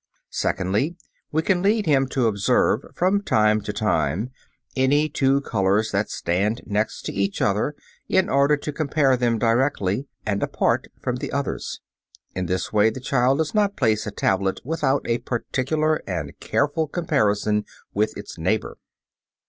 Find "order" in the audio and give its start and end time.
8.27-8.57